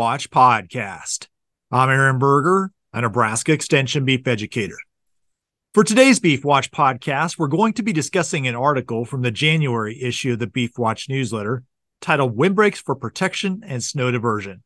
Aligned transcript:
Watch 0.00 0.30
podcast. 0.30 1.26
I'm 1.70 1.90
Aaron 1.90 2.18
Berger, 2.18 2.72
a 2.94 3.02
Nebraska 3.02 3.52
Extension 3.52 4.06
beef 4.06 4.26
educator. 4.26 4.78
For 5.74 5.84
today's 5.84 6.18
Beef 6.18 6.42
Watch 6.42 6.70
podcast, 6.70 7.38
we're 7.38 7.48
going 7.48 7.74
to 7.74 7.82
be 7.82 7.92
discussing 7.92 8.48
an 8.48 8.54
article 8.54 9.04
from 9.04 9.20
the 9.20 9.30
January 9.30 10.00
issue 10.00 10.32
of 10.32 10.38
the 10.38 10.46
Beef 10.46 10.78
Watch 10.78 11.10
newsletter 11.10 11.64
titled 12.00 12.34
Windbreaks 12.34 12.78
for 12.78 12.94
Protection 12.94 13.60
and 13.62 13.84
Snow 13.84 14.10
Diversion. 14.10 14.62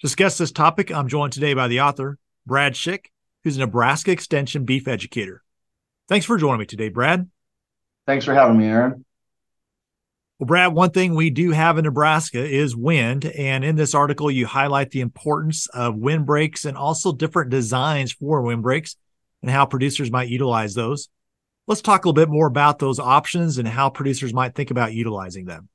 To 0.00 0.06
discuss 0.08 0.36
this 0.36 0.50
topic, 0.50 0.90
I'm 0.90 1.06
joined 1.06 1.32
today 1.32 1.54
by 1.54 1.68
the 1.68 1.82
author, 1.82 2.18
Brad 2.44 2.74
Schick, 2.74 3.04
who's 3.44 3.58
a 3.58 3.60
Nebraska 3.60 4.10
Extension 4.10 4.64
beef 4.64 4.88
educator. 4.88 5.44
Thanks 6.08 6.26
for 6.26 6.38
joining 6.38 6.58
me 6.58 6.66
today, 6.66 6.88
Brad. 6.88 7.30
Thanks 8.04 8.24
for 8.24 8.34
having 8.34 8.58
me, 8.58 8.66
Aaron. 8.66 9.05
Well, 10.38 10.46
Brad, 10.46 10.74
one 10.74 10.90
thing 10.90 11.14
we 11.14 11.30
do 11.30 11.52
have 11.52 11.78
in 11.78 11.84
Nebraska 11.84 12.44
is 12.44 12.76
wind. 12.76 13.24
And 13.24 13.64
in 13.64 13.74
this 13.76 13.94
article, 13.94 14.30
you 14.30 14.46
highlight 14.46 14.90
the 14.90 15.00
importance 15.00 15.66
of 15.68 15.96
windbreaks 15.96 16.66
and 16.66 16.76
also 16.76 17.12
different 17.12 17.50
designs 17.50 18.12
for 18.12 18.42
windbreaks 18.42 18.96
and 19.40 19.50
how 19.50 19.64
producers 19.64 20.10
might 20.10 20.28
utilize 20.28 20.74
those. 20.74 21.08
Let's 21.66 21.80
talk 21.80 22.04
a 22.04 22.08
little 22.08 22.22
bit 22.22 22.28
more 22.28 22.46
about 22.46 22.78
those 22.78 22.98
options 22.98 23.56
and 23.56 23.66
how 23.66 23.88
producers 23.88 24.34
might 24.34 24.54
think 24.54 24.70
about 24.70 24.92
utilizing 24.92 25.46
them. 25.46 25.70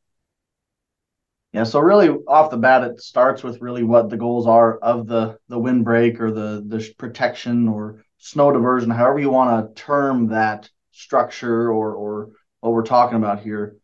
Yeah, 1.53 1.63
so 1.63 1.79
really 1.79 2.09
off 2.27 2.51
the 2.51 2.57
bat, 2.57 2.83
it 2.83 3.01
starts 3.01 3.43
with 3.43 3.61
really 3.61 3.83
what 3.83 4.09
the 4.09 4.15
goals 4.15 4.47
are 4.47 4.77
of 4.77 5.05
the 5.05 5.37
the 5.49 5.59
windbreak 5.59 6.21
or 6.21 6.31
the 6.31 6.63
the 6.65 6.93
protection 6.97 7.67
or 7.67 8.05
snow 8.19 8.53
diversion, 8.53 8.89
however 8.89 9.19
you 9.19 9.31
want 9.31 9.75
to 9.75 9.81
term 9.81 10.27
that 10.27 10.69
structure 10.91 11.69
or 11.69 11.93
or 11.93 12.29
what 12.61 12.71
we're 12.71 12.83
talking 12.83 13.17
about 13.17 13.41
here 13.41 13.75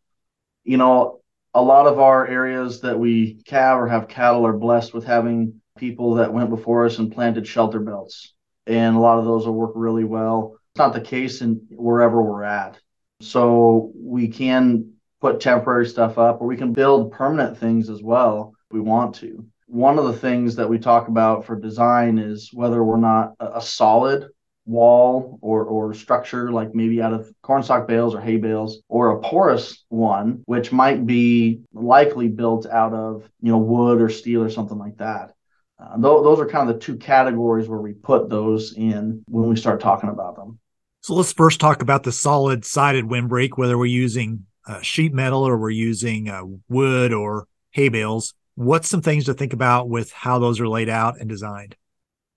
you 0.67 0.75
know, 0.75 1.21
a 1.53 1.61
lot 1.61 1.87
of 1.87 1.97
our 1.97 2.27
areas 2.27 2.81
that 2.81 2.99
we 2.99 3.41
calve 3.45 3.81
or 3.81 3.87
have 3.87 4.09
cattle 4.09 4.45
are 4.45 4.53
blessed 4.53 4.93
with 4.93 5.05
having 5.05 5.61
people 5.77 6.15
that 6.15 6.33
went 6.33 6.49
before 6.49 6.85
us 6.85 6.99
and 6.99 7.11
planted 7.11 7.47
shelter 7.47 7.79
belts. 7.79 8.33
And 8.67 8.95
a 8.95 8.99
lot 8.99 9.17
of 9.17 9.23
those 9.23 9.45
will 9.45 9.53
work 9.53 9.71
really 9.75 10.03
well. 10.03 10.57
It's 10.73 10.79
not 10.79 10.93
the 10.93 11.01
case 11.01 11.41
in 11.41 11.65
wherever 11.71 12.21
we're 12.21 12.43
at. 12.43 12.77
So 13.21 13.91
we 13.95 14.27
can 14.27 14.91
put 15.21 15.39
temporary 15.39 15.87
stuff 15.87 16.17
up 16.17 16.41
or 16.41 16.47
we 16.47 16.57
can 16.57 16.73
build 16.73 17.13
permanent 17.13 17.57
things 17.57 17.89
as 17.89 18.03
well 18.03 18.53
if 18.69 18.73
we 18.73 18.81
want 18.81 19.15
to. 19.15 19.45
One 19.67 19.97
of 19.97 20.05
the 20.05 20.13
things 20.13 20.57
that 20.57 20.69
we 20.69 20.79
talk 20.79 21.07
about 21.07 21.45
for 21.45 21.55
design 21.55 22.19
is 22.19 22.51
whether 22.53 22.83
we're 22.83 22.97
not 22.97 23.33
a 23.39 23.61
solid 23.61 24.27
wall 24.67 25.39
or, 25.41 25.63
or 25.63 25.93
structure, 25.93 26.51
like 26.51 26.75
maybe 26.75 27.01
out 27.01 27.13
of 27.13 27.33
cornstalk 27.41 27.87
bales 27.87 28.13
or 28.13 28.21
hay 28.21 28.37
bales, 28.37 28.81
or 28.89 29.11
a 29.11 29.21
porous 29.21 29.83
one, 29.89 30.41
which 30.45 30.71
might 30.71 31.05
be 31.05 31.61
likely 31.73 32.27
built 32.27 32.65
out 32.67 32.93
of 32.93 33.27
you 33.41 33.51
know 33.51 33.57
wood 33.57 34.01
or 34.01 34.09
steel 34.09 34.43
or 34.43 34.49
something 34.49 34.77
like 34.77 34.97
that. 34.97 35.33
Uh, 35.79 35.93
th- 35.95 36.23
those 36.23 36.39
are 36.39 36.47
kind 36.47 36.69
of 36.69 36.75
the 36.75 36.81
two 36.81 36.97
categories 36.97 37.67
where 37.67 37.79
we 37.79 37.93
put 37.93 38.29
those 38.29 38.73
in 38.75 39.23
when 39.29 39.47
we 39.47 39.55
start 39.55 39.79
talking 39.79 40.09
about 40.09 40.35
them. 40.35 40.59
So 41.01 41.13
let's 41.13 41.31
first 41.31 41.59
talk 41.59 41.81
about 41.81 42.03
the 42.03 42.11
solid 42.11 42.65
sided 42.65 43.05
windbreak, 43.05 43.57
whether 43.57 43.77
we're 43.77 43.85
using 43.85 44.45
uh, 44.67 44.81
sheet 44.81 45.13
metal 45.13 45.47
or 45.47 45.57
we're 45.57 45.69
using 45.69 46.29
uh, 46.29 46.41
wood 46.67 47.13
or 47.13 47.47
hay 47.71 47.89
bales. 47.89 48.33
What's 48.55 48.89
some 48.89 49.01
things 49.01 49.25
to 49.25 49.33
think 49.33 49.53
about 49.53 49.87
with 49.87 50.11
how 50.11 50.39
those 50.39 50.59
are 50.59 50.67
laid 50.67 50.89
out 50.89 51.19
and 51.19 51.29
designed? 51.29 51.75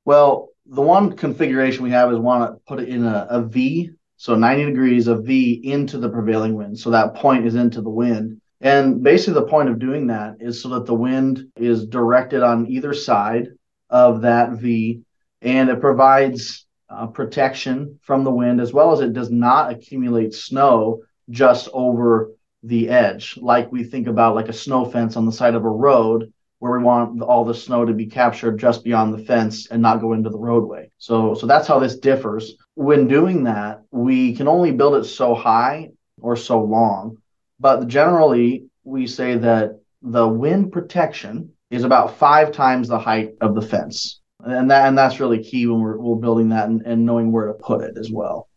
Well, 0.05 0.50
the 0.70 0.80
one 0.80 1.16
configuration 1.16 1.82
we 1.82 1.90
have 1.90 2.12
is 2.12 2.18
want 2.18 2.54
to 2.54 2.60
put 2.66 2.80
it 2.80 2.88
in 2.88 3.04
a, 3.04 3.26
a 3.28 3.42
V, 3.42 3.90
so 4.16 4.36
90 4.36 4.66
degrees 4.66 5.08
of 5.08 5.24
V 5.24 5.60
into 5.64 5.98
the 5.98 6.08
prevailing 6.08 6.54
wind. 6.54 6.78
So 6.78 6.90
that 6.90 7.14
point 7.14 7.44
is 7.44 7.56
into 7.56 7.80
the 7.80 7.90
wind. 7.90 8.40
And 8.60 9.02
basically, 9.02 9.34
the 9.34 9.48
point 9.48 9.68
of 9.68 9.78
doing 9.78 10.06
that 10.08 10.36
is 10.38 10.62
so 10.62 10.69
that 10.70 10.86
the 10.86 10.94
wind 10.94 11.50
is 11.56 11.86
directed 11.86 12.42
on 12.42 12.66
either 12.69 12.92
side 12.94 13.48
of 13.88 14.22
that 14.22 14.53
V, 14.53 15.03
and 15.42 15.70
it 15.70 15.80
provides 15.80 16.66
uh, 16.88 17.06
protection 17.06 17.98
from 18.03 18.25
the 18.25 18.30
wind 18.30 18.60
as 18.60 18.72
well 18.72 18.92
as 18.92 19.00
it 19.00 19.12
does 19.12 19.30
not 19.30 19.72
accumulate 19.72 20.34
snow 20.34 21.03
just 21.30 21.69
over 21.72 22.32
the 22.62 22.91
edge, 22.91 23.38
like 23.41 23.72
we 23.72 23.84
think 23.84 24.06
about 24.06 24.34
like 24.34 24.48
a 24.48 24.53
snow 24.53 24.84
fence 24.84 25.16
on 25.16 25.25
the 25.25 25.32
side 25.32 25.54
of 25.54 25.64
a 25.64 25.70
road 25.70 26.32
where 26.60 26.78
we 26.78 26.84
want 26.84 27.21
all 27.22 27.44
the 27.44 27.54
snow 27.54 27.84
to 27.84 27.93
be 27.93 28.06
captured 28.06 28.59
just 28.59 28.84
beyond 28.84 29.12
the 29.12 29.25
fence 29.25 29.66
and 29.69 29.82
not 29.82 30.00
go 30.00 30.12
into 30.12 30.31
the 30.31 30.38
roadway. 30.38 30.91
So 30.98 31.34
so 31.34 31.47
that's 31.47 31.66
how 31.66 31.81
this 31.81 31.98
differs. 31.98 32.54
When 32.75 33.09
doing 33.09 33.44
that, 33.44 33.82
we 33.91 34.37
can 34.37 34.47
only 34.47 34.71
build 34.71 34.94
it 34.94 35.04
so 35.04 35.34
high 35.34 35.91
or 36.21 36.37
so 36.37 36.62
long, 36.62 37.16
but 37.59 37.88
generally 37.88 38.66
we 38.84 39.06
say 39.06 39.37
that 39.37 39.81
the 40.03 40.26
wind 40.26 40.72
protection 40.72 41.53
is 41.71 41.84
about 41.84 42.16
five 42.16 42.53
times 42.53 42.88
the 42.88 42.98
height 42.98 43.32
of 43.41 43.54
the 43.54 43.62
fence. 43.62 44.21
And 44.42 44.71
that 44.71 44.87
and 44.87 44.97
that's 44.97 45.21
really 45.21 45.42
key 45.42 45.66
when 45.66 45.81
we're, 45.81 45.98
we're 45.98 46.16
building 46.16 46.50
that 46.50 46.69
and, 46.69 46.82
and 46.82 47.04
knowing 47.04 47.32
where 47.32 47.47
to 47.47 47.54
put 47.54 47.82
it 47.82 47.98
as 47.98 48.10
well. 48.10 48.48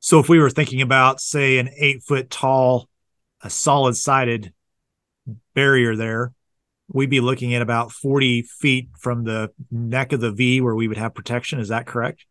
So 0.00 0.18
if 0.20 0.28
we 0.28 0.38
were 0.38 0.50
thinking 0.50 0.80
about, 0.80 1.20
say, 1.20 1.58
an 1.58 1.70
eight 1.76 2.02
foot 2.02 2.30
tall, 2.30 2.88
a 3.42 3.50
solid 3.50 3.96
sided 3.96 4.52
barrier 5.54 5.96
there, 5.96 6.32
we'd 6.92 7.10
be 7.10 7.20
looking 7.20 7.54
at 7.54 7.62
about 7.62 7.92
40 7.92 8.42
feet 8.42 8.90
from 8.98 9.24
the 9.24 9.50
neck 9.70 10.12
of 10.12 10.20
the 10.20 10.32
V 10.32 10.60
where 10.60 10.74
we 10.74 10.88
would 10.88 10.96
have 10.96 11.14
protection. 11.14 11.60
Is 11.60 11.68
that 11.68 11.86
correct? 11.86 12.24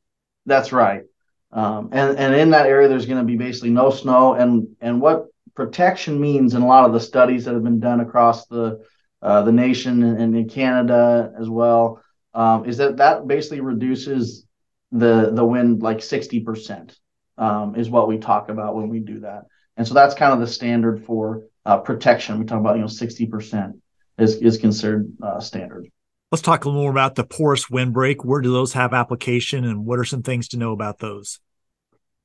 That's 0.45 0.71
right. 0.71 1.03
Um, 1.51 1.89
and, 1.91 2.17
and 2.17 2.35
in 2.35 2.49
that 2.51 2.65
area, 2.65 2.87
there's 2.87 3.05
going 3.05 3.19
to 3.19 3.25
be 3.25 3.37
basically 3.37 3.69
no 3.69 3.89
snow. 3.89 4.33
And, 4.33 4.75
and 4.81 4.99
what 4.99 5.27
protection 5.55 6.19
means 6.19 6.53
in 6.53 6.61
a 6.61 6.67
lot 6.67 6.85
of 6.85 6.93
the 6.93 6.99
studies 6.99 7.45
that 7.45 7.53
have 7.53 7.63
been 7.63 7.79
done 7.79 7.99
across 7.99 8.47
the, 8.47 8.83
uh, 9.21 9.43
the 9.43 9.51
nation 9.51 10.03
and, 10.03 10.35
in 10.35 10.49
Canada 10.49 11.33
as 11.39 11.49
well 11.49 12.01
um, 12.33 12.65
is 12.65 12.77
that 12.77 12.97
that 12.97 13.27
basically 13.27 13.61
reduces 13.61 14.45
the, 14.91 15.31
the 15.33 15.45
wind 15.45 15.81
like 15.81 15.97
60% 15.97 16.95
um, 17.37 17.75
is 17.75 17.89
what 17.89 18.07
we 18.07 18.17
talk 18.17 18.49
about 18.49 18.75
when 18.75 18.89
we 18.89 18.99
do 18.99 19.21
that. 19.21 19.43
And 19.75 19.87
so 19.87 19.93
that's 19.93 20.15
kind 20.15 20.33
of 20.33 20.39
the 20.39 20.47
standard 20.47 21.05
for 21.05 21.43
uh, 21.65 21.77
protection. 21.77 22.39
We 22.39 22.45
talk 22.45 22.59
about, 22.59 22.75
you 22.75 22.81
know, 22.81 22.87
60% 22.87 23.79
is 24.17 24.35
is 24.35 24.57
considered 24.57 25.11
uh, 25.21 25.39
standard. 25.39 25.87
Let's 26.31 26.41
talk 26.41 26.65
a 26.65 26.67
little 26.67 26.81
more 26.81 26.91
about 26.91 27.15
the 27.15 27.23
porous 27.23 27.69
windbreak. 27.69 28.25
Where 28.25 28.41
do 28.41 28.51
those 28.51 28.73
have 28.73 28.93
application, 28.93 29.63
and 29.65 29.85
what 29.85 29.99
are 29.99 30.05
some 30.05 30.23
things 30.23 30.49
to 30.49 30.57
know 30.57 30.73
about 30.73 30.99
those? 30.99 31.39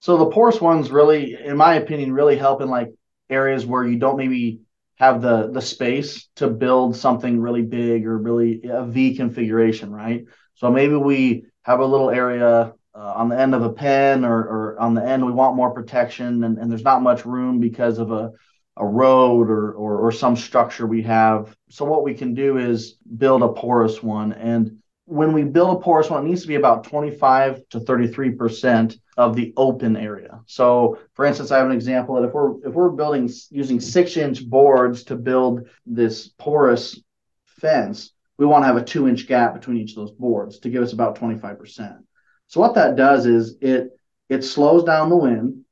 So 0.00 0.16
the 0.16 0.26
porous 0.26 0.60
ones 0.60 0.90
really, 0.90 1.36
in 1.40 1.56
my 1.56 1.74
opinion, 1.74 2.12
really 2.12 2.36
help 2.36 2.60
in 2.60 2.68
like 2.68 2.88
areas 3.30 3.64
where 3.64 3.86
you 3.86 3.98
don't 3.98 4.16
maybe 4.16 4.60
have 4.96 5.22
the 5.22 5.50
the 5.52 5.62
space 5.62 6.28
to 6.36 6.48
build 6.48 6.96
something 6.96 7.40
really 7.40 7.62
big 7.62 8.06
or 8.06 8.18
really 8.18 8.62
a 8.64 8.84
V 8.84 9.16
configuration, 9.16 9.92
right? 9.92 10.24
So 10.54 10.70
maybe 10.70 10.96
we 10.96 11.46
have 11.62 11.80
a 11.80 11.86
little 11.86 12.10
area 12.10 12.74
uh, 12.94 13.12
on 13.16 13.28
the 13.28 13.38
end 13.38 13.54
of 13.54 13.62
a 13.62 13.72
pen 13.72 14.24
or, 14.24 14.38
or 14.38 14.80
on 14.80 14.94
the 14.94 15.04
end 15.04 15.24
we 15.24 15.32
want 15.32 15.56
more 15.56 15.70
protection 15.70 16.44
and, 16.44 16.58
and 16.58 16.70
there's 16.70 16.84
not 16.84 17.02
much 17.02 17.24
room 17.24 17.58
because 17.58 17.98
of 17.98 18.12
a 18.12 18.32
a 18.76 18.86
road 18.86 19.50
or, 19.50 19.72
or, 19.72 19.98
or 19.98 20.12
some 20.12 20.36
structure 20.36 20.86
we 20.86 21.02
have. 21.02 21.54
So 21.68 21.84
what 21.84 22.04
we 22.04 22.14
can 22.14 22.34
do 22.34 22.58
is 22.58 22.96
build 23.16 23.42
a 23.42 23.48
porous 23.48 24.02
one. 24.02 24.32
And 24.32 24.78
when 25.04 25.32
we 25.32 25.42
build 25.42 25.76
a 25.76 25.80
porous 25.80 26.08
one, 26.08 26.24
it 26.24 26.28
needs 26.28 26.42
to 26.42 26.48
be 26.48 26.54
about 26.54 26.84
25 26.84 27.68
to 27.70 27.80
33% 27.80 28.98
of 29.16 29.36
the 29.36 29.52
open 29.56 29.96
area. 29.96 30.40
So 30.46 30.98
for 31.14 31.26
instance, 31.26 31.50
I 31.50 31.58
have 31.58 31.66
an 31.66 31.72
example 31.72 32.14
that 32.14 32.28
if 32.28 32.32
we're 32.32 32.66
if 32.66 32.72
we're 32.72 32.90
building 32.90 33.28
using 33.50 33.78
six 33.78 34.16
inch 34.16 34.48
boards 34.48 35.04
to 35.04 35.16
build 35.16 35.68
this 35.84 36.28
porous 36.28 36.98
fence, 37.44 38.12
we 38.38 38.46
want 38.46 38.62
to 38.62 38.66
have 38.66 38.76
a 38.76 38.84
two 38.84 39.06
inch 39.06 39.26
gap 39.26 39.54
between 39.54 39.76
each 39.76 39.90
of 39.90 39.96
those 39.96 40.12
boards 40.12 40.60
to 40.60 40.70
give 40.70 40.82
us 40.82 40.94
about 40.94 41.18
25%. 41.18 41.98
So 42.46 42.60
what 42.60 42.74
that 42.76 42.96
does 42.96 43.26
is 43.26 43.56
it 43.60 43.90
it 44.30 44.44
slows 44.44 44.84
down 44.84 45.10
the 45.10 45.16
wind, 45.16 45.64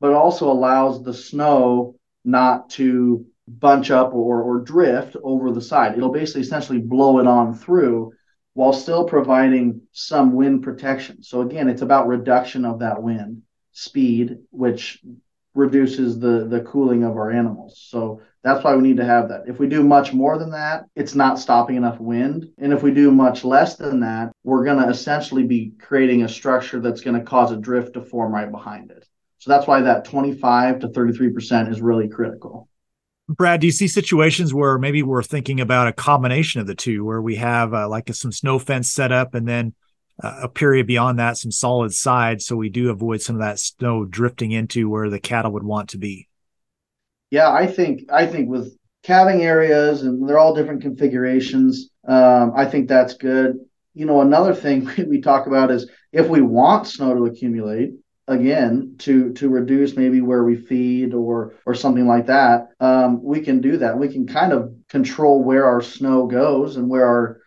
but 0.00 0.12
also 0.12 0.50
allows 0.50 1.02
the 1.02 1.12
snow 1.12 1.96
not 2.26 2.70
to 2.70 3.24
bunch 3.48 3.90
up 3.90 4.12
or, 4.12 4.42
or 4.42 4.60
drift 4.60 5.16
over 5.22 5.52
the 5.52 5.60
side. 5.60 5.96
It'll 5.96 6.12
basically 6.12 6.42
essentially 6.42 6.78
blow 6.78 7.20
it 7.20 7.26
on 7.26 7.54
through 7.54 8.12
while 8.54 8.72
still 8.72 9.04
providing 9.04 9.82
some 9.92 10.32
wind 10.32 10.62
protection. 10.62 11.22
So 11.22 11.42
again, 11.42 11.68
it's 11.68 11.82
about 11.82 12.08
reduction 12.08 12.64
of 12.64 12.80
that 12.80 13.02
wind 13.02 13.42
speed, 13.72 14.38
which 14.50 15.02
reduces 15.54 16.18
the 16.18 16.46
the 16.46 16.60
cooling 16.60 17.04
of 17.04 17.16
our 17.16 17.30
animals. 17.30 17.78
So 17.88 18.20
that's 18.42 18.62
why 18.62 18.76
we 18.76 18.82
need 18.82 18.98
to 18.98 19.04
have 19.04 19.28
that. 19.28 19.44
If 19.48 19.58
we 19.58 19.68
do 19.68 19.82
much 19.82 20.12
more 20.12 20.38
than 20.38 20.50
that, 20.50 20.84
it's 20.94 21.14
not 21.14 21.38
stopping 21.38 21.76
enough 21.76 21.98
wind. 21.98 22.48
And 22.58 22.72
if 22.72 22.82
we 22.82 22.92
do 22.92 23.10
much 23.10 23.44
less 23.44 23.76
than 23.76 24.00
that, 24.00 24.32
we're 24.44 24.64
going 24.64 24.82
to 24.82 24.88
essentially 24.88 25.42
be 25.42 25.72
creating 25.80 26.22
a 26.22 26.28
structure 26.28 26.80
that's 26.80 27.00
going 27.00 27.18
to 27.18 27.24
cause 27.24 27.50
a 27.50 27.56
drift 27.56 27.94
to 27.94 28.02
form 28.02 28.32
right 28.32 28.50
behind 28.50 28.92
it. 28.92 29.04
So 29.46 29.52
that's 29.52 29.68
why 29.68 29.80
that 29.82 30.04
25 30.04 30.80
to 30.80 30.88
33% 30.88 31.70
is 31.70 31.80
really 31.80 32.08
critical. 32.08 32.68
Brad, 33.28 33.60
do 33.60 33.68
you 33.68 33.72
see 33.72 33.86
situations 33.86 34.52
where 34.52 34.76
maybe 34.76 35.04
we're 35.04 35.22
thinking 35.22 35.60
about 35.60 35.86
a 35.86 35.92
combination 35.92 36.60
of 36.60 36.66
the 36.66 36.74
two, 36.74 37.04
where 37.04 37.22
we 37.22 37.36
have 37.36 37.72
uh, 37.72 37.88
like 37.88 38.10
a, 38.10 38.12
some 38.12 38.32
snow 38.32 38.58
fence 38.58 38.90
set 38.90 39.12
up 39.12 39.36
and 39.36 39.46
then 39.46 39.72
uh, 40.20 40.40
a 40.42 40.48
period 40.48 40.88
beyond 40.88 41.20
that, 41.20 41.36
some 41.36 41.52
solid 41.52 41.94
sides, 41.94 42.44
so 42.44 42.56
we 42.56 42.68
do 42.68 42.90
avoid 42.90 43.22
some 43.22 43.36
of 43.36 43.42
that 43.42 43.60
snow 43.60 44.04
drifting 44.04 44.50
into 44.50 44.90
where 44.90 45.08
the 45.10 45.20
cattle 45.20 45.52
would 45.52 45.62
want 45.62 45.90
to 45.90 45.98
be? 45.98 46.26
Yeah, 47.30 47.52
I 47.52 47.68
think 47.68 48.10
I 48.12 48.26
think 48.26 48.48
with 48.48 48.76
calving 49.04 49.44
areas 49.44 50.02
and 50.02 50.28
they're 50.28 50.40
all 50.40 50.56
different 50.56 50.82
configurations. 50.82 51.90
Um, 52.08 52.52
I 52.56 52.64
think 52.64 52.88
that's 52.88 53.14
good. 53.14 53.60
You 53.94 54.06
know, 54.06 54.22
another 54.22 54.56
thing 54.56 54.90
we 55.08 55.20
talk 55.20 55.46
about 55.46 55.70
is 55.70 55.88
if 56.12 56.26
we 56.26 56.40
want 56.40 56.88
snow 56.88 57.14
to 57.14 57.26
accumulate, 57.26 57.92
again 58.28 58.96
to 58.98 59.32
to 59.34 59.48
reduce 59.48 59.96
maybe 59.96 60.20
where 60.20 60.42
we 60.42 60.56
feed 60.56 61.14
or 61.14 61.54
or 61.64 61.74
something 61.74 62.06
like 62.06 62.26
that 62.26 62.70
um, 62.80 63.22
we 63.22 63.40
can 63.40 63.60
do 63.60 63.76
that. 63.78 63.98
We 63.98 64.08
can 64.08 64.26
kind 64.26 64.52
of 64.52 64.74
control 64.88 65.42
where 65.42 65.64
our 65.64 65.80
snow 65.80 66.26
goes 66.26 66.76
and 66.76 66.88
where 66.88 67.06
our 67.06 67.40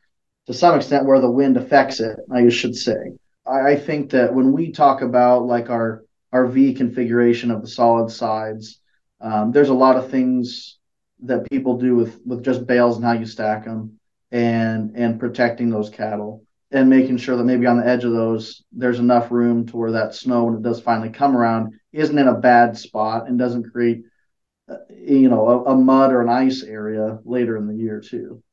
to 0.48 0.54
some 0.54 0.76
extent 0.76 1.06
where 1.06 1.20
the 1.20 1.30
wind 1.30 1.58
affects 1.58 2.00
it 2.00 2.18
i 2.32 2.48
should 2.50 2.76
say. 2.76 3.18
I, 3.46 3.72
I 3.72 3.76
think 3.76 4.12
that 4.12 4.34
when 4.34 4.52
we 4.54 4.72
talk 4.72 5.02
about 5.02 5.46
like 5.46 5.70
our 5.70 6.04
our 6.32 6.46
v 6.46 6.74
configuration 6.74 7.52
of 7.52 7.62
the 7.62 7.68
solid 7.68 8.10
sides 8.10 8.80
um, 9.22 9.52
there's 9.52 9.70
a 9.70 9.74
lot 9.74 9.98
of 9.98 10.10
things 10.10 10.78
that 11.24 11.50
people 11.50 11.78
do 11.78 11.96
with 11.96 12.22
with 12.26 12.44
just 12.44 12.66
bales 12.66 12.96
and 12.96 13.06
how 13.06 13.14
you 13.14 13.26
stack 13.26 13.66
them 13.66 14.00
and 14.32 14.96
and 14.96 15.20
protecting 15.20 15.70
those 15.70 15.90
cattle 15.90 16.46
and 16.72 16.90
making 16.90 17.18
sure 17.18 17.36
that 17.36 17.46
maybe 17.46 17.66
on 17.66 17.78
the 17.78 17.86
edge 17.86 18.04
of 18.04 18.14
those 18.14 18.64
there's 18.72 19.00
enough 19.00 19.32
room 19.32 19.66
to 19.66 19.78
where 19.78 19.92
that 19.92 20.14
snow 20.14 20.46
when 20.46 20.56
it 20.56 20.62
does 20.62 20.82
finally 20.82 21.10
come 21.10 21.36
around 21.36 21.74
isn't 21.92 22.18
in 22.18 22.28
a 22.28 22.38
bad 22.38 22.78
spot 22.78 23.28
and 23.28 23.40
doesn't 23.40 23.72
create 23.72 24.04
uh, 24.70 24.78
you 24.90 25.30
know 25.30 25.48
a, 25.48 25.72
a, 25.72 25.76
mud 25.76 26.12
or 26.12 26.22
an 26.22 26.30
ice 26.30 26.64
area 26.64 27.20
later 27.26 27.58
in 27.58 27.68
the 27.68 27.76
year 27.76 28.00
too. 28.00 28.44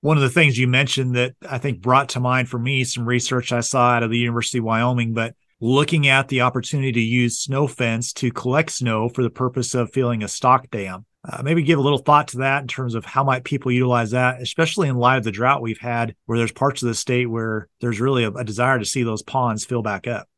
One 0.00 0.16
of 0.16 0.22
the 0.22 0.30
things 0.30 0.58
you 0.58 0.68
mentioned 0.68 1.14
that 1.16 1.34
i 1.48 1.58
think 1.58 1.80
brought 1.80 2.10
to 2.10 2.20
mind 2.20 2.48
for 2.48 2.58
me 2.58 2.84
some 2.84 3.06
research 3.06 3.52
i 3.52 3.60
saw 3.60 3.90
out 3.90 4.02
of 4.02 4.10
the 4.10 4.18
university 4.18 4.58
of 4.58 4.64
wyoming 4.64 5.14
but 5.14 5.34
looking 5.60 6.06
at 6.06 6.28
the 6.28 6.42
opportunity 6.42 6.92
to 6.92 7.00
use 7.00 7.38
snow 7.38 7.66
fence 7.66 8.12
to 8.12 8.30
collect 8.30 8.70
snow 8.70 9.08
for 9.08 9.22
the 9.22 9.30
purpose 9.30 9.74
of 9.74 9.92
filling 9.92 10.22
a 10.22 10.28
stock 10.28 10.70
dam 10.70 11.06
uh, 11.28 11.42
maybe 11.42 11.62
give 11.62 11.78
a 11.78 11.82
little 11.82 11.98
thought 11.98 12.28
to 12.28 12.38
that 12.38 12.62
in 12.62 12.68
terms 12.68 12.94
of 12.94 13.04
how 13.04 13.24
might 13.24 13.42
people 13.42 13.72
utilize 13.72 14.12
that, 14.12 14.40
especially 14.40 14.88
in 14.88 14.96
light 14.96 15.16
of 15.16 15.24
the 15.24 15.32
drought 15.32 15.60
we've 15.60 15.78
had, 15.78 16.14
where 16.26 16.38
there's 16.38 16.52
parts 16.52 16.82
of 16.82 16.88
the 16.88 16.94
state 16.94 17.26
where 17.26 17.68
there's 17.80 18.00
really 18.00 18.22
a, 18.22 18.30
a 18.30 18.44
desire 18.44 18.78
to 18.78 18.84
see 18.84 19.02
those 19.02 19.22
ponds 19.22 19.64
fill 19.64 19.82
back 19.82 20.06
up. 20.06 20.28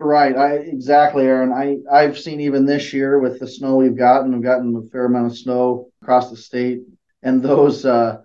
Right, 0.00 0.36
I 0.36 0.54
exactly, 0.54 1.24
Aaron. 1.24 1.52
I 1.52 1.78
I've 1.90 2.18
seen 2.18 2.40
even 2.40 2.66
this 2.66 2.92
year 2.92 3.20
with 3.20 3.38
the 3.38 3.46
snow 3.46 3.76
we've 3.76 3.96
gotten, 3.96 4.32
we've 4.32 4.42
gotten 4.42 4.74
a 4.74 4.90
fair 4.90 5.04
amount 5.04 5.26
of 5.26 5.38
snow 5.38 5.90
across 6.02 6.30
the 6.30 6.36
state, 6.36 6.82
and 7.22 7.40
those 7.40 7.86
uh, 7.86 8.22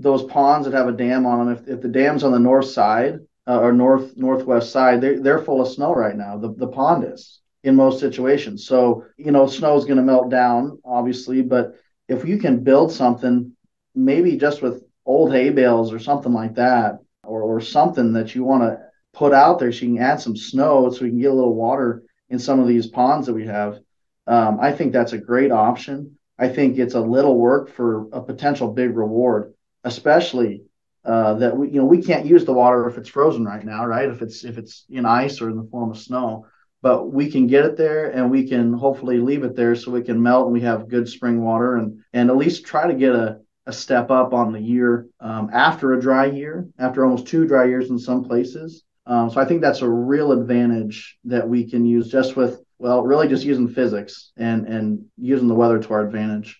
those 0.00 0.24
ponds 0.24 0.66
that 0.66 0.74
have 0.74 0.88
a 0.88 0.92
dam 0.92 1.26
on 1.26 1.46
them. 1.46 1.56
If 1.56 1.68
if 1.68 1.80
the 1.80 1.88
dam's 1.88 2.24
on 2.24 2.32
the 2.32 2.40
north 2.40 2.66
side 2.66 3.20
uh, 3.50 3.58
or 3.58 3.72
north 3.72 4.16
northwest 4.16 4.70
side, 4.70 5.00
they 5.00 5.14
they're 5.16 5.46
full 5.46 5.60
of 5.60 5.72
snow 5.76 5.92
right 6.04 6.16
now. 6.16 6.38
The 6.38 6.50
the 6.54 6.68
pond 6.68 7.04
is 7.12 7.40
in 7.64 7.74
most 7.74 7.98
situations. 7.98 8.66
So, 8.66 9.04
you 9.16 9.32
know, 9.32 9.46
snow 9.46 9.76
is 9.76 9.84
going 9.84 9.96
to 9.96 10.10
melt 10.12 10.30
down, 10.30 10.78
obviously, 10.84 11.42
but 11.42 11.74
if 12.08 12.24
you 12.24 12.38
can 12.38 12.64
build 12.64 12.92
something, 12.92 13.52
maybe 13.94 14.36
just 14.36 14.62
with 14.62 14.84
old 15.04 15.32
hay 15.32 15.50
bales 15.50 15.92
or 15.92 15.98
something 15.98 16.32
like 16.32 16.54
that, 16.54 17.00
or, 17.24 17.42
or 17.42 17.60
something 17.60 18.12
that 18.14 18.34
you 18.34 18.44
want 18.44 18.62
to 18.62 18.78
put 19.12 19.32
out 19.32 19.58
there 19.58 19.72
so 19.72 19.84
you 19.84 19.94
can 19.94 20.02
add 20.02 20.20
some 20.20 20.36
snow 20.36 20.90
so 20.90 21.04
we 21.04 21.10
can 21.10 21.20
get 21.20 21.32
a 21.32 21.34
little 21.34 21.54
water 21.54 22.02
in 22.28 22.38
some 22.38 22.60
of 22.60 22.68
these 22.68 22.86
ponds 22.86 23.26
that 23.26 23.34
we 23.34 23.46
have. 23.46 23.78
Um, 24.26 24.58
I 24.60 24.72
think 24.72 24.92
that's 24.92 25.12
a 25.12 25.18
great 25.18 25.50
option. 25.50 26.16
I 26.38 26.48
think 26.48 26.78
it's 26.78 26.94
a 26.94 27.00
little 27.00 27.36
work 27.36 27.64
for 27.74 28.08
a 28.12 28.22
potential 28.22 28.72
big 28.72 28.96
reward, 28.96 29.52
especially 29.84 30.62
uh, 31.04 31.34
that 31.34 31.56
we, 31.56 31.68
you 31.68 31.76
know, 31.76 31.86
we 31.86 32.02
can't 32.02 32.26
use 32.26 32.44
the 32.44 32.52
water 32.52 32.86
if 32.88 32.98
it's 32.98 33.08
frozen 33.08 33.44
right 33.44 33.64
now, 33.64 33.86
right? 33.86 34.08
If 34.08 34.22
it's 34.22 34.44
if 34.44 34.58
it's 34.58 34.84
in 34.90 35.06
ice 35.06 35.40
or 35.40 35.50
in 35.50 35.56
the 35.56 35.68
form 35.70 35.90
of 35.90 35.98
snow. 35.98 36.46
But 36.82 37.12
we 37.12 37.30
can 37.30 37.46
get 37.46 37.66
it 37.66 37.76
there 37.76 38.10
and 38.10 38.30
we 38.30 38.48
can 38.48 38.72
hopefully 38.72 39.18
leave 39.18 39.44
it 39.44 39.54
there 39.54 39.74
so 39.74 39.90
we 39.90 40.02
can 40.02 40.22
melt 40.22 40.46
and 40.46 40.52
we 40.52 40.62
have 40.62 40.88
good 40.88 41.08
spring 41.08 41.42
water 41.42 41.76
and 41.76 42.00
and 42.12 42.30
at 42.30 42.36
least 42.36 42.64
try 42.64 42.86
to 42.86 42.94
get 42.94 43.14
a, 43.14 43.40
a 43.66 43.72
step 43.72 44.10
up 44.10 44.32
on 44.32 44.52
the 44.52 44.60
year 44.60 45.06
um, 45.20 45.50
after 45.52 45.92
a 45.92 46.00
dry 46.00 46.26
year 46.26 46.68
after 46.78 47.04
almost 47.04 47.26
two 47.26 47.46
dry 47.46 47.66
years 47.66 47.90
in 47.90 47.98
some 47.98 48.24
places. 48.24 48.82
Um, 49.06 49.30
so 49.30 49.40
i 49.40 49.44
think 49.44 49.60
that's 49.60 49.80
a 49.80 49.88
real 49.88 50.32
advantage 50.32 51.18
that 51.24 51.48
we 51.48 51.68
can 51.68 51.84
use 51.84 52.08
just 52.08 52.36
with 52.36 52.60
well 52.78 53.02
really 53.02 53.28
just 53.28 53.44
using 53.44 53.68
physics 53.68 54.32
and 54.36 54.66
and 54.66 55.06
using 55.16 55.48
the 55.48 55.54
weather 55.54 55.78
to 55.78 55.92
our 55.94 56.04
advantage 56.06 56.59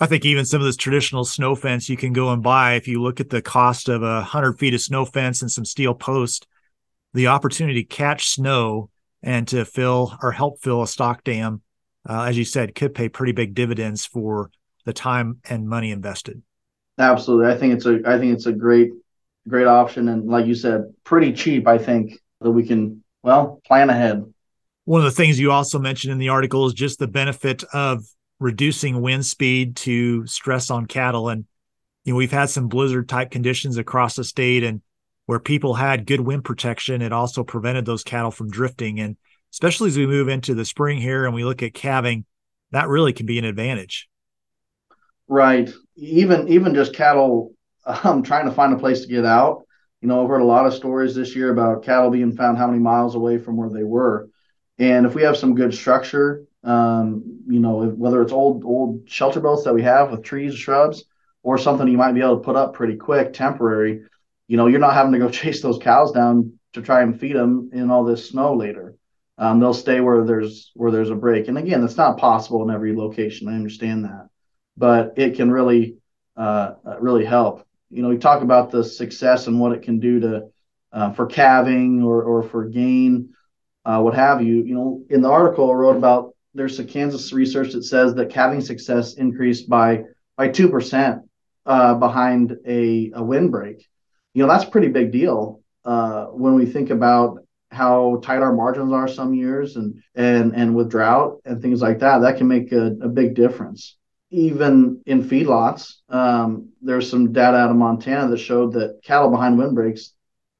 I 0.00 0.06
think 0.06 0.24
even 0.24 0.44
some 0.44 0.60
of 0.60 0.66
this 0.66 0.76
traditional 0.76 1.24
snow 1.24 1.54
fence 1.56 1.88
you 1.88 1.96
can 1.96 2.12
go 2.12 2.32
and 2.32 2.42
buy. 2.42 2.74
If 2.74 2.86
you 2.86 3.02
look 3.02 3.18
at 3.18 3.30
the 3.30 3.42
cost 3.42 3.88
of 3.88 4.02
a 4.02 4.22
hundred 4.22 4.58
feet 4.58 4.74
of 4.74 4.80
snow 4.80 5.04
fence 5.04 5.42
and 5.42 5.50
some 5.50 5.64
steel 5.64 5.94
post, 5.94 6.46
the 7.14 7.26
opportunity 7.26 7.82
to 7.82 7.88
catch 7.88 8.28
snow 8.28 8.90
and 9.22 9.48
to 9.48 9.64
fill 9.64 10.16
or 10.22 10.30
help 10.30 10.60
fill 10.62 10.82
a 10.82 10.88
stock 10.88 11.24
dam, 11.24 11.62
uh, 12.08 12.22
as 12.22 12.38
you 12.38 12.44
said, 12.44 12.76
could 12.76 12.94
pay 12.94 13.08
pretty 13.08 13.32
big 13.32 13.54
dividends 13.54 14.06
for 14.06 14.50
the 14.84 14.92
time 14.92 15.38
and 15.48 15.68
money 15.68 15.90
invested. 15.90 16.42
Absolutely, 16.98 17.52
I 17.52 17.56
think 17.56 17.74
it's 17.74 17.86
a 17.86 18.00
I 18.06 18.18
think 18.18 18.34
it's 18.34 18.46
a 18.46 18.52
great 18.52 18.90
great 19.48 19.66
option, 19.66 20.08
and 20.08 20.28
like 20.28 20.46
you 20.46 20.54
said, 20.54 20.94
pretty 21.02 21.32
cheap. 21.32 21.66
I 21.66 21.78
think 21.78 22.20
that 22.40 22.50
we 22.50 22.64
can 22.64 23.02
well 23.22 23.60
plan 23.66 23.90
ahead. 23.90 24.24
One 24.84 25.00
of 25.00 25.04
the 25.04 25.10
things 25.10 25.38
you 25.38 25.50
also 25.50 25.78
mentioned 25.78 26.12
in 26.12 26.18
the 26.18 26.28
article 26.28 26.66
is 26.66 26.72
just 26.72 26.98
the 26.98 27.08
benefit 27.08 27.64
of 27.72 28.04
reducing 28.40 29.00
wind 29.00 29.26
speed 29.26 29.76
to 29.76 30.26
stress 30.26 30.70
on 30.70 30.86
cattle, 30.86 31.28
and 31.28 31.44
you 32.04 32.12
know 32.12 32.16
we've 32.16 32.32
had 32.32 32.50
some 32.50 32.68
blizzard 32.68 33.08
type 33.08 33.30
conditions 33.30 33.78
across 33.78 34.16
the 34.16 34.24
state, 34.24 34.64
and 34.64 34.82
where 35.28 35.38
people 35.38 35.74
had 35.74 36.06
good 36.06 36.20
wind 36.20 36.42
protection, 36.42 37.02
it 37.02 37.12
also 37.12 37.44
prevented 37.44 37.84
those 37.84 38.02
cattle 38.02 38.30
from 38.30 38.48
drifting. 38.48 38.98
And 38.98 39.14
especially 39.52 39.88
as 39.88 39.98
we 39.98 40.06
move 40.06 40.28
into 40.28 40.54
the 40.54 40.64
spring 40.64 40.98
here 40.98 41.26
and 41.26 41.34
we 41.34 41.44
look 41.44 41.62
at 41.62 41.74
calving, 41.74 42.24
that 42.70 42.88
really 42.88 43.12
can 43.12 43.26
be 43.26 43.38
an 43.38 43.44
advantage. 43.44 44.08
Right. 45.28 45.70
Even 45.96 46.48
even 46.48 46.74
just 46.74 46.94
cattle 46.94 47.52
um, 48.04 48.22
trying 48.22 48.46
to 48.46 48.52
find 48.52 48.72
a 48.72 48.78
place 48.78 49.02
to 49.02 49.08
get 49.08 49.26
out. 49.26 49.64
You 50.00 50.08
know, 50.08 50.22
I've 50.22 50.30
heard 50.30 50.40
a 50.40 50.46
lot 50.46 50.64
of 50.64 50.72
stories 50.72 51.14
this 51.14 51.36
year 51.36 51.52
about 51.52 51.82
cattle 51.82 52.10
being 52.10 52.32
found 52.32 52.56
how 52.56 52.66
many 52.66 52.78
miles 52.78 53.14
away 53.14 53.36
from 53.36 53.58
where 53.58 53.68
they 53.68 53.84
were. 53.84 54.30
And 54.78 55.04
if 55.04 55.14
we 55.14 55.22
have 55.22 55.36
some 55.36 55.54
good 55.54 55.74
structure, 55.74 56.44
um, 56.64 57.40
you 57.46 57.60
know, 57.60 57.84
whether 57.84 58.22
it's 58.22 58.32
old 58.32 58.64
old 58.64 59.08
shelter 59.08 59.40
belts 59.40 59.64
that 59.64 59.74
we 59.74 59.82
have 59.82 60.10
with 60.10 60.22
trees, 60.22 60.54
shrubs, 60.54 61.04
or 61.42 61.58
something 61.58 61.88
you 61.88 61.96
might 61.96 62.12
be 62.12 62.20
able 62.20 62.38
to 62.38 62.44
put 62.44 62.56
up 62.56 62.74
pretty 62.74 62.96
quick, 62.96 63.32
temporary, 63.32 64.02
you 64.48 64.56
know, 64.56 64.66
you're 64.66 64.80
not 64.80 64.94
having 64.94 65.12
to 65.12 65.18
go 65.18 65.30
chase 65.30 65.62
those 65.62 65.78
cows 65.78 66.12
down 66.12 66.58
to 66.72 66.82
try 66.82 67.02
and 67.02 67.18
feed 67.18 67.36
them 67.36 67.70
in 67.72 67.90
all 67.90 68.04
this 68.04 68.28
snow 68.30 68.54
later. 68.54 68.94
Um, 69.38 69.60
they'll 69.60 69.74
stay 69.74 70.00
where 70.00 70.24
there's 70.24 70.72
where 70.74 70.90
there's 70.90 71.10
a 71.10 71.14
break. 71.14 71.46
And 71.46 71.56
again, 71.56 71.80
that's 71.80 71.96
not 71.96 72.18
possible 72.18 72.62
in 72.68 72.74
every 72.74 72.94
location. 72.94 73.48
I 73.48 73.54
understand 73.54 74.04
that, 74.04 74.28
but 74.76 75.14
it 75.16 75.36
can 75.36 75.50
really 75.50 75.98
uh, 76.36 76.74
uh, 76.84 76.98
really 76.98 77.24
help. 77.24 77.64
You 77.90 78.02
know, 78.02 78.08
we 78.08 78.18
talk 78.18 78.42
about 78.42 78.70
the 78.70 78.82
success 78.82 79.46
and 79.46 79.60
what 79.60 79.72
it 79.72 79.82
can 79.82 80.00
do 80.00 80.20
to 80.20 80.48
uh, 80.92 81.12
for 81.12 81.26
calving 81.26 82.02
or 82.02 82.22
or 82.24 82.42
for 82.42 82.64
gain, 82.64 83.34
uh, 83.84 84.00
what 84.00 84.14
have 84.14 84.42
you. 84.42 84.64
You 84.64 84.74
know, 84.74 85.04
in 85.08 85.20
the 85.20 85.30
article 85.30 85.70
I 85.70 85.74
wrote 85.74 85.96
about 85.96 86.34
there's 86.54 86.78
a 86.78 86.84
Kansas 86.84 87.32
research 87.32 87.72
that 87.72 87.84
says 87.84 88.14
that 88.14 88.30
calving 88.30 88.60
success 88.60 89.14
increased 89.14 89.68
by 89.68 90.04
by 90.36 90.48
two 90.48 90.68
percent 90.68 91.22
uh, 91.66 91.94
behind 91.94 92.56
a, 92.66 93.12
a 93.14 93.22
windbreak. 93.22 93.86
You 94.34 94.42
know 94.42 94.48
that's 94.48 94.64
a 94.64 94.70
pretty 94.70 94.88
big 94.88 95.12
deal 95.12 95.60
uh, 95.84 96.26
when 96.26 96.54
we 96.54 96.66
think 96.66 96.90
about 96.90 97.38
how 97.70 98.18
tight 98.22 98.40
our 98.40 98.54
margins 98.54 98.92
are 98.92 99.08
some 99.08 99.34
years 99.34 99.76
and 99.76 100.02
and 100.14 100.54
and 100.54 100.74
with 100.74 100.90
drought 100.90 101.40
and 101.44 101.60
things 101.60 101.82
like 101.82 101.98
that 101.98 102.20
that 102.20 102.38
can 102.38 102.48
make 102.48 102.72
a, 102.72 102.86
a 103.02 103.08
big 103.08 103.34
difference. 103.34 103.96
Even 104.30 105.00
in 105.06 105.24
feedlots 105.24 105.94
um, 106.08 106.70
there's 106.82 107.08
some 107.10 107.32
data 107.32 107.56
out 107.56 107.70
of 107.70 107.76
montana 107.76 108.28
that 108.28 108.38
showed 108.38 108.72
that 108.74 109.00
cattle 109.02 109.30
behind 109.30 109.58
windbreaks 109.58 110.12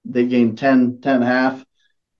they 0.04 0.26
gained 0.26 0.56
10 0.58 1.00
10 1.02 1.14
and 1.16 1.24
a 1.24 1.26
half 1.26 1.64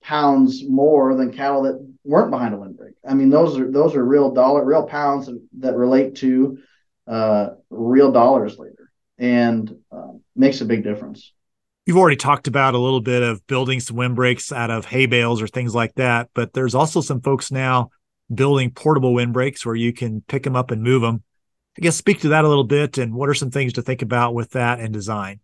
pounds 0.09 0.65
more 0.67 1.15
than 1.15 1.31
cattle 1.31 1.63
that 1.63 1.87
weren't 2.03 2.31
behind 2.31 2.55
a 2.55 2.57
windbreak 2.57 2.95
i 3.07 3.13
mean 3.13 3.29
those 3.29 3.59
are 3.59 3.71
those 3.71 3.95
are 3.95 4.03
real 4.03 4.31
dollar 4.33 4.65
real 4.65 4.87
pounds 4.87 5.29
that 5.59 5.77
relate 5.77 6.15
to 6.15 6.59
uh, 7.07 7.51
real 7.69 8.11
dollars 8.11 8.59
later 8.59 8.91
and 9.19 9.77
uh, 9.93 10.13
makes 10.35 10.63
a 10.63 10.65
big 10.65 10.83
difference 10.83 11.33
You've 11.85 11.97
already 11.97 12.17
talked 12.17 12.49
about 12.49 12.75
a 12.75 12.79
little 12.79 13.01
bit 13.01 13.23
of 13.23 13.47
building 13.47 13.81
some 13.81 13.97
windbreaks 13.97 14.53
out 14.53 14.71
of 14.71 14.85
hay 14.85 15.07
bales 15.07 15.41
or 15.41 15.49
things 15.49 15.75
like 15.75 15.95
that, 15.95 16.29
but 16.35 16.53
there's 16.53 16.75
also 16.75 17.01
some 17.01 17.23
folks 17.23 17.51
now 17.51 17.89
building 18.35 18.73
portable 18.73 19.15
windbreaks 19.15 19.65
where 19.65 19.75
you 19.75 19.95
can 19.95 20.21
pick 20.21 20.43
them 20.43 20.55
up 20.55 20.71
and 20.71 20.83
move 20.83 21.01
them. 21.01 21.23
I 21.79 21.81
guess 21.81 21.97
speak 21.97 22.21
to 22.21 22.29
that 22.29 22.45
a 22.45 22.49
little 22.49 22.65
bit 22.65 22.99
and 22.99 23.15
what 23.15 23.31
are 23.31 23.35
some 23.35 23.51
things 23.51 23.73
to 23.73 23.83
think 23.83 24.03
about 24.03 24.35
with 24.35 24.51
that 24.51 24.81
and 24.81 24.93
design? 24.93 25.41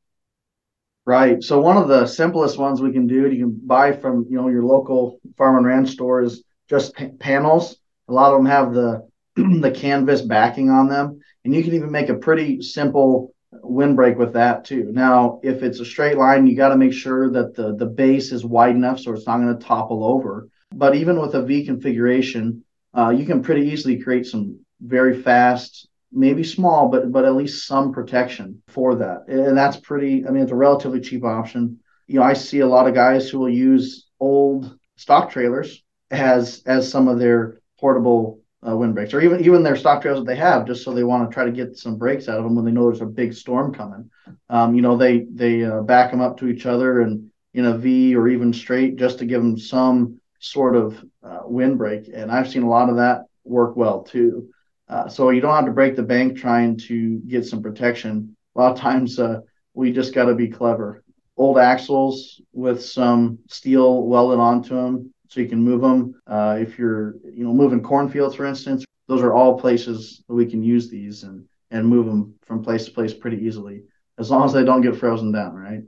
Right. 1.06 1.42
So 1.42 1.60
one 1.60 1.76
of 1.76 1.88
the 1.88 2.06
simplest 2.06 2.58
ones 2.58 2.80
we 2.80 2.92
can 2.92 3.06
do, 3.06 3.30
you 3.30 3.44
can 3.44 3.60
buy 3.66 3.92
from 3.92 4.26
you 4.30 4.36
know 4.36 4.48
your 4.48 4.64
local 4.64 5.20
farm 5.36 5.56
and 5.58 5.66
ranch 5.66 5.90
store 5.90 6.22
is 6.22 6.42
just 6.68 6.94
p- 6.94 7.08
panels. 7.08 7.76
A 8.08 8.12
lot 8.12 8.32
of 8.32 8.38
them 8.38 8.46
have 8.46 8.72
the 8.72 9.06
the 9.36 9.70
canvas 9.70 10.22
backing 10.22 10.70
on 10.70 10.88
them, 10.88 11.20
and 11.44 11.54
you 11.54 11.62
can 11.62 11.74
even 11.74 11.90
make 11.90 12.08
a 12.08 12.14
pretty 12.14 12.62
simple 12.62 13.34
windbreak 13.62 14.16
with 14.16 14.32
that 14.32 14.64
too. 14.64 14.90
Now, 14.92 15.40
if 15.42 15.62
it's 15.62 15.80
a 15.80 15.84
straight 15.84 16.16
line, 16.16 16.46
you 16.46 16.56
got 16.56 16.70
to 16.70 16.76
make 16.76 16.92
sure 16.92 17.30
that 17.32 17.54
the, 17.54 17.74
the 17.76 17.86
base 17.86 18.32
is 18.32 18.44
wide 18.44 18.74
enough 18.74 18.98
so 18.98 19.12
it's 19.12 19.26
not 19.26 19.38
going 19.38 19.56
to 19.56 19.64
topple 19.64 20.04
over. 20.04 20.48
But 20.72 20.96
even 20.96 21.20
with 21.20 21.34
a 21.34 21.42
V 21.42 21.64
configuration, 21.64 22.64
uh, 22.96 23.10
you 23.10 23.26
can 23.26 23.42
pretty 23.42 23.68
easily 23.68 24.00
create 24.00 24.26
some 24.26 24.60
very 24.80 25.20
fast, 25.22 25.88
maybe 26.14 26.44
small, 26.44 26.88
but 26.88 27.12
but 27.12 27.24
at 27.24 27.34
least 27.34 27.66
some 27.66 27.92
protection 27.92 28.62
for 28.68 28.94
that. 28.96 29.24
And 29.28 29.56
that's 29.56 29.76
pretty. 29.76 30.26
I 30.26 30.30
mean, 30.30 30.42
it's 30.42 30.52
a 30.52 30.56
relatively 30.56 31.00
cheap 31.00 31.24
option. 31.24 31.80
You 32.06 32.20
know, 32.20 32.24
I 32.24 32.34
see 32.34 32.60
a 32.60 32.66
lot 32.66 32.86
of 32.86 32.94
guys 32.94 33.28
who 33.28 33.38
will 33.38 33.50
use 33.50 34.06
old 34.20 34.78
stock 34.96 35.30
trailers 35.30 35.82
as 36.10 36.62
as 36.66 36.90
some 36.90 37.08
of 37.08 37.18
their 37.18 37.60
portable 37.78 38.40
uh, 38.66 38.76
windbreaks, 38.76 39.12
or 39.12 39.20
even 39.20 39.40
even 39.40 39.62
their 39.62 39.76
stock 39.76 40.02
trailers 40.02 40.20
that 40.20 40.26
they 40.26 40.36
have, 40.36 40.66
just 40.66 40.84
so 40.84 40.92
they 40.92 41.04
want 41.04 41.28
to 41.28 41.34
try 41.34 41.44
to 41.44 41.52
get 41.52 41.76
some 41.76 41.96
breaks 41.96 42.28
out 42.28 42.38
of 42.38 42.44
them 42.44 42.54
when 42.54 42.64
they 42.64 42.70
know 42.70 42.88
there's 42.88 43.00
a 43.00 43.06
big 43.06 43.34
storm 43.34 43.74
coming. 43.74 44.10
Um, 44.48 44.74
you 44.74 44.82
know, 44.82 44.96
they 44.96 45.26
they 45.30 45.64
uh, 45.64 45.82
back 45.82 46.10
them 46.10 46.20
up 46.20 46.38
to 46.38 46.48
each 46.48 46.66
other 46.66 47.00
and 47.00 47.30
in 47.52 47.66
a 47.66 47.78
V 47.78 48.16
or 48.16 48.28
even 48.28 48.52
straight, 48.52 48.96
just 48.96 49.18
to 49.18 49.26
give 49.26 49.42
them 49.42 49.56
some 49.58 50.20
sort 50.40 50.76
of 50.76 51.02
uh, 51.22 51.40
windbreak. 51.44 52.10
And 52.12 52.30
I've 52.30 52.48
seen 52.48 52.64
a 52.64 52.68
lot 52.68 52.90
of 52.90 52.96
that 52.96 53.26
work 53.44 53.76
well 53.76 54.02
too. 54.02 54.50
Uh, 54.88 55.08
so 55.08 55.30
you 55.30 55.40
don't 55.40 55.54
have 55.54 55.64
to 55.64 55.72
break 55.72 55.96
the 55.96 56.02
bank 56.02 56.36
trying 56.36 56.76
to 56.76 57.18
get 57.26 57.46
some 57.46 57.62
protection. 57.62 58.36
A 58.54 58.60
lot 58.60 58.72
of 58.72 58.78
times 58.78 59.18
uh, 59.18 59.40
we 59.72 59.92
just 59.92 60.14
got 60.14 60.26
to 60.26 60.34
be 60.34 60.48
clever. 60.48 61.02
Old 61.36 61.58
axles 61.58 62.40
with 62.52 62.82
some 62.82 63.38
steel 63.48 64.04
welded 64.06 64.38
onto 64.38 64.74
them 64.74 65.12
so 65.28 65.40
you 65.40 65.48
can 65.48 65.62
move 65.62 65.80
them. 65.80 66.14
Uh, 66.26 66.58
if 66.60 66.78
you're, 66.78 67.16
you 67.24 67.44
know, 67.44 67.52
moving 67.52 67.82
cornfields, 67.82 68.36
for 68.36 68.44
instance, 68.44 68.84
those 69.08 69.22
are 69.22 69.34
all 69.34 69.58
places 69.58 70.22
we 70.28 70.46
can 70.46 70.62
use 70.62 70.88
these 70.88 71.24
and 71.24 71.46
and 71.70 71.86
move 71.86 72.06
them 72.06 72.34
from 72.46 72.62
place 72.62 72.84
to 72.84 72.92
place 72.92 73.12
pretty 73.12 73.44
easily, 73.44 73.82
as 74.18 74.30
long 74.30 74.44
as 74.44 74.52
they 74.52 74.64
don't 74.64 74.80
get 74.80 74.96
frozen 74.96 75.32
down, 75.32 75.54
right? 75.54 75.82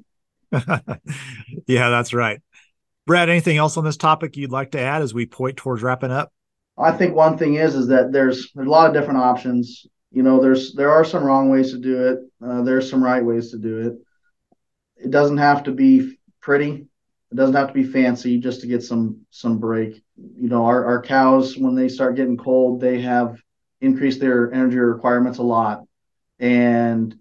yeah, 1.67 1.91
that's 1.91 2.13
right. 2.13 2.41
Brad, 3.07 3.29
anything 3.29 3.57
else 3.57 3.77
on 3.77 3.85
this 3.85 3.97
topic 3.97 4.37
you'd 4.37 4.51
like 4.51 4.73
to 4.73 4.81
add 4.81 5.03
as 5.03 5.15
we 5.15 5.27
point 5.27 5.57
towards 5.57 5.83
wrapping 5.83 6.11
up? 6.11 6.33
I 6.79 6.93
think 6.93 7.15
one 7.15 7.39
thing 7.39 7.55
is 7.55 7.75
is 7.75 7.89
that 7.89 8.13
there's 8.13 8.53
there's 8.55 8.67
a 8.67 8.71
lot 8.71 8.89
of 8.89 8.95
different 8.95 9.21
options. 9.21 9.87
You 10.11 10.23
know, 10.23 10.41
there's 10.41 10.75
there 10.75 10.91
are 10.91 11.05
some 11.05 11.25
wrong 11.25 11.49
ways 11.49 11.71
to 11.73 11.79
do 11.79 12.09
it. 12.09 12.19
Uh, 12.45 12.63
there's 12.63 12.91
some 12.91 13.03
right 13.03 13.25
ways 13.25 13.51
to 13.51 13.59
do 13.59 13.89
it. 13.89 13.95
It 14.97 15.11
doesn't 15.11 15.39
have 15.39 15.65
to 15.65 15.73
be 15.73 16.19
pretty. 16.41 16.87
It 17.33 17.35
doesn't 17.35 17.57
have 17.57 17.69
to 17.69 17.75
be 17.75 17.85
fancy 17.85 18.39
just 18.39 18.61
to 18.61 18.67
get 18.67 18.83
some 18.83 19.27
some 19.31 19.59
break. 19.59 20.03
You 20.17 20.49
know, 20.49 20.65
our, 20.67 20.85
our 20.85 21.03
cows 21.03 21.57
when 21.57 21.75
they 21.75 21.89
start 21.89 22.17
getting 22.17 22.37
cold, 22.37 22.81
they 22.81 23.01
have 23.01 23.41
increased 23.81 24.21
their 24.21 24.53
energy 24.53 24.79
requirements 24.79 25.39
a 25.39 25.43
lot, 25.43 25.85
and 26.39 27.15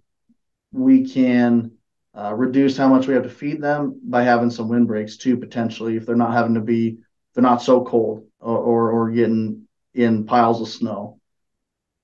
we 0.71 1.09
can 1.09 1.71
uh, 2.13 2.33
reduce 2.33 2.77
how 2.77 2.87
much 2.87 3.07
we 3.07 3.13
have 3.13 3.23
to 3.23 3.29
feed 3.29 3.61
them 3.61 3.99
by 4.03 4.23
having 4.23 4.49
some 4.49 4.69
wind 4.69 4.87
breaks 4.87 5.17
too 5.17 5.37
potentially 5.37 5.97
if 5.97 6.05
they're 6.05 6.15
not 6.15 6.33
having 6.33 6.53
to 6.53 6.61
be 6.61 6.97
they're 7.33 7.41
not 7.41 7.61
so 7.61 7.83
cold 7.83 8.25
or, 8.45 8.57
or, 8.57 8.91
or 8.91 9.11
getting 9.11 9.67
in 9.93 10.25
piles 10.25 10.61
of 10.61 10.69
snow. 10.69 11.19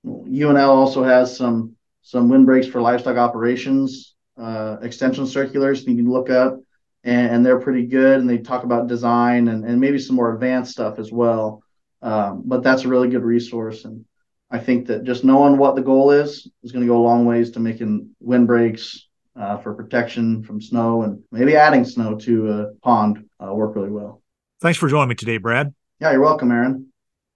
UNL 0.05 0.69
also 0.69 1.03
has 1.03 1.38
some 1.38 1.75
some 2.03 2.29
windbreaks 2.29 2.67
for 2.67 2.81
livestock 2.81 3.17
operations, 3.17 4.15
uh, 4.36 4.77
extension 4.81 5.27
circulars 5.27 5.86
you 5.86 5.95
can 5.95 6.10
look 6.10 6.31
up, 6.31 6.60
and, 7.03 7.31
and, 7.31 7.45
they're 7.45 7.60
pretty 7.60 7.86
good. 7.86 8.19
And 8.19 8.27
they 8.27 8.39
talk 8.39 8.63
about 8.63 8.88
design 8.88 9.50
and, 9.50 9.63
and 9.63 9.79
maybe 9.79 10.00
some 10.00 10.15
more 10.15 10.33
advanced 10.33 10.71
stuff 10.71 10.98
as 10.98 11.12
well. 11.12 11.62
Um, 12.01 12.41
but 12.43 12.63
that's 12.63 12.86
a 12.86 12.88
really 12.88 13.07
good 13.07 13.21
resource. 13.21 13.86
And 13.86 14.03
I 14.50 14.57
think 14.57 14.88
that 14.88 15.03
just 15.03 15.24
knowing 15.24 15.57
what 15.57 15.75
the 15.75 15.83
goal 15.83 16.10
is 16.10 16.50
is 16.63 16.71
going 16.71 16.81
to 16.81 16.88
go 16.88 16.98
a 16.98 17.03
long 17.05 17.27
ways 17.27 17.51
to 17.51 17.60
making 17.60 18.15
windbreaks 18.19 19.07
uh, 19.36 19.57
for 19.57 19.75
protection 19.75 20.41
from 20.41 20.60
snow 20.60 21.03
and 21.03 21.21
maybe 21.31 21.55
adding 21.55 21.86
snow 21.86 22.15
to 22.15 22.51
a 22.51 22.74
pond 22.81 23.29
uh, 23.39 23.53
work 23.53 23.75
really 23.75 23.91
well. 23.91 24.24
Thanks 24.60 24.79
for 24.79 24.89
joining 24.89 25.10
me 25.10 25.15
today, 25.15 25.38
Brad. 25.38 25.75
Yeah, 26.01 26.13
you're 26.13 26.22
welcome, 26.22 26.51
Aaron. 26.51 26.88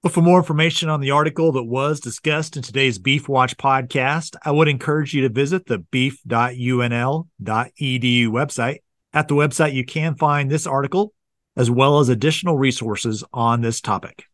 Well, 0.03 0.11
for 0.11 0.23
more 0.23 0.39
information 0.39 0.89
on 0.89 0.99
the 0.99 1.11
article 1.11 1.51
that 1.51 1.65
was 1.65 1.99
discussed 1.99 2.57
in 2.57 2.63
today's 2.63 2.97
Beef 2.97 3.29
Watch 3.29 3.55
podcast, 3.57 4.35
I 4.43 4.49
would 4.49 4.67
encourage 4.67 5.13
you 5.13 5.21
to 5.21 5.29
visit 5.29 5.67
the 5.67 5.77
beef.unl.edu 5.77 7.27
website. 8.27 8.77
At 9.13 9.27
the 9.27 9.35
website, 9.35 9.73
you 9.73 9.85
can 9.85 10.15
find 10.15 10.49
this 10.49 10.65
article 10.65 11.13
as 11.55 11.69
well 11.69 11.99
as 11.99 12.09
additional 12.09 12.57
resources 12.57 13.23
on 13.31 13.61
this 13.61 13.81
topic. 13.81 14.25